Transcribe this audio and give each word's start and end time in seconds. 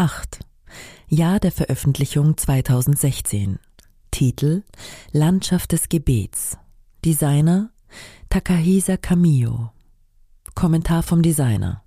8. 0.00 0.40
Jahr 1.08 1.40
der 1.40 1.52
Veröffentlichung 1.52 2.34
2016. 2.34 3.58
Titel 4.10 4.62
Landschaft 5.12 5.72
des 5.72 5.90
Gebets. 5.90 6.56
Designer 7.04 7.68
Takahisa 8.30 8.96
Kamiyo. 8.96 9.72
Kommentar 10.54 11.02
vom 11.02 11.20
Designer. 11.20 11.82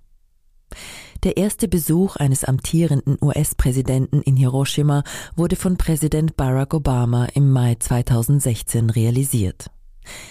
Der 1.24 1.36
erste 1.38 1.66
Besuch 1.66 2.14
eines 2.14 2.44
amtierenden 2.44 3.18
US-Präsidenten 3.20 4.22
in 4.22 4.36
Hiroshima 4.36 5.02
wurde 5.34 5.56
von 5.56 5.76
Präsident 5.76 6.36
Barack 6.36 6.72
Obama 6.72 7.24
im 7.34 7.50
Mai 7.50 7.74
2016 7.74 8.90
realisiert. 8.90 9.72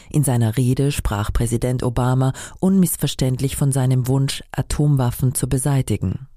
In 0.09 0.23
seiner 0.23 0.55
Rede 0.55 0.93
sprach 0.93 1.33
Präsident 1.33 1.83
Obama 1.83 2.31
unmissverständlich 2.61 3.57
von 3.57 3.73
seinem 3.73 4.07
Wunsch, 4.07 4.41
Atomwaffen 4.53 5.35
zu 5.35 5.49
beseitigen. 5.49 6.29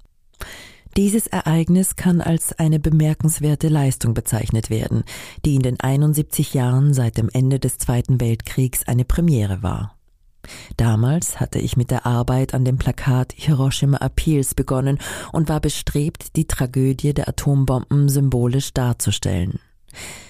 Dieses 0.97 1.27
Ereignis 1.27 1.95
kann 1.95 2.21
als 2.21 2.57
eine 2.57 2.79
bemerkenswerte 2.79 3.67
Leistung 3.67 4.15
bezeichnet 4.15 4.71
werden, 4.71 5.03
die 5.45 5.53
in 5.53 5.61
den 5.61 5.79
71 5.79 6.55
Jahren 6.55 6.91
seit 6.95 7.17
dem 7.17 7.29
Ende 7.31 7.59
des 7.59 7.77
Zweiten 7.77 8.19
Weltkriegs 8.19 8.87
eine 8.87 9.05
Premiere 9.05 9.61
war. 9.61 9.95
Damals 10.75 11.39
hatte 11.39 11.59
ich 11.59 11.77
mit 11.77 11.91
der 11.91 12.07
Arbeit 12.07 12.55
an 12.55 12.65
dem 12.65 12.79
Plakat 12.79 13.31
Hiroshima 13.37 13.97
Appeals 13.97 14.55
begonnen 14.55 14.97
und 15.31 15.49
war 15.49 15.59
bestrebt, 15.59 16.35
die 16.35 16.47
Tragödie 16.47 17.13
der 17.13 17.29
Atombomben 17.29 18.09
symbolisch 18.09 18.73
darzustellen. 18.73 19.59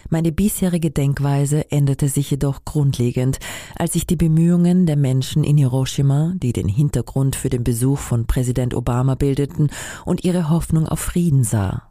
Meine 0.09 0.31
bisherige 0.31 0.91
Denkweise 0.91 1.70
änderte 1.71 2.07
sich 2.07 2.31
jedoch 2.31 2.66
grundlegend, 2.66 3.39
als 3.75 3.95
ich 3.95 4.07
die 4.07 4.16
Bemühungen 4.16 4.85
der 4.85 4.95
Menschen 4.95 5.43
in 5.43 5.57
Hiroshima, 5.57 6.33
die 6.35 6.53
den 6.53 6.67
Hintergrund 6.67 7.35
für 7.35 7.49
den 7.49 7.63
Besuch 7.63 7.99
von 7.99 8.25
Präsident 8.25 8.73
Obama 8.73 9.16
bildeten, 9.16 9.70
und 10.05 10.23
ihre 10.23 10.49
Hoffnung 10.49 10.88
auf 10.88 10.99
Frieden 10.99 11.43
sah 11.43 11.88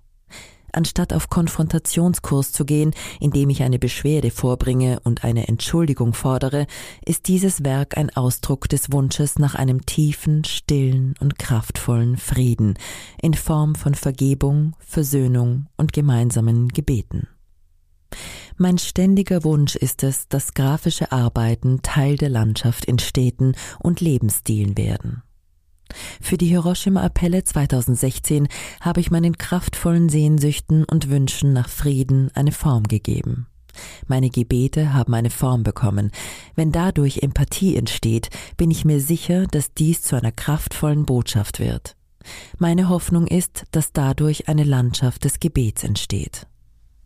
anstatt 0.77 1.13
auf 1.13 1.31
Konfrontationskurs 1.31 2.53
zu 2.53 2.65
gehen, 2.65 2.93
indem 3.19 3.51
ich 3.51 3.63
eine 3.63 3.79
Beschwerde 3.79 4.31
vorbringe 4.31 5.01
und 5.05 5.25
eine 5.25 5.49
Entschuldigung 5.49 6.13
fordere, 6.13 6.67
ist 7.05 7.29
dieses 7.29 7.65
Werk 7.65 7.97
ein 7.97 8.15
Ausdruck 8.15 8.69
des 8.69 8.93
Wunsches 8.93 9.39
nach 9.39 9.55
einem 9.55 9.87
tiefen, 9.87 10.45
stillen 10.45 11.15
und 11.21 11.39
kraftvollen 11.39 12.17
Frieden 12.17 12.75
in 13.21 13.35
Form 13.35 13.75
von 13.75 13.95
Vergebung, 13.95 14.75
Versöhnung 14.79 15.67
und 15.77 15.93
gemeinsamen 15.93 16.69
Gebeten. 16.69 17.27
Mein 18.59 18.79
ständiger 18.79 19.45
Wunsch 19.45 19.77
ist 19.77 20.03
es, 20.03 20.29
dass 20.29 20.55
grafische 20.55 21.13
Arbeiten 21.13 21.83
Teil 21.83 22.17
der 22.17 22.31
Landschaft 22.31 22.87
in 22.87 22.99
Städten 22.99 23.55
und 23.81 24.01
Lebensstilen 24.01 24.79
werden. 24.79 25.23
Für 26.23 26.39
die 26.39 26.47
Hiroshima-Appelle 26.47 27.45
2016 27.45 28.49
habe 28.81 29.01
ich 29.01 29.11
meinen 29.11 29.37
kraftvollen 29.37 30.09
Sehnsüchten 30.09 30.85
und 30.85 31.11
Wünschen 31.11 31.53
nach 31.53 31.69
Frieden 31.69 32.31
eine 32.35 32.51
Form 32.51 32.85
gegeben. 32.85 33.47
Meine 34.07 34.31
Gebete 34.31 34.95
haben 34.95 35.13
eine 35.13 35.31
Form 35.31 35.63
bekommen. 35.63 36.11
Wenn 36.55 36.73
dadurch 36.73 37.19
Empathie 37.19 37.77
entsteht, 37.77 38.31
bin 38.57 38.71
ich 38.71 38.87
mir 38.87 39.01
sicher, 39.01 39.47
dass 39.47 39.75
dies 39.75 40.01
zu 40.01 40.17
einer 40.17 40.33
kraftvollen 40.33 41.05
Botschaft 41.05 41.61
wird. 41.61 41.95
Meine 42.59 42.89
Hoffnung 42.89 43.27
ist, 43.27 43.65
dass 43.71 43.93
dadurch 43.93 44.49
eine 44.49 44.65
Landschaft 44.65 45.25
des 45.25 45.41
Gebets 45.41 45.85
entsteht. 45.85 46.47